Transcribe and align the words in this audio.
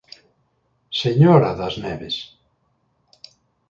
Señora 1.01 1.51
das 1.59 1.75
Neves! 1.85 2.15